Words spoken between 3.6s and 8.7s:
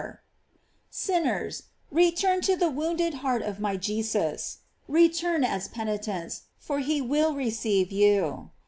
Jesus; return as peni tents, for he will receive you.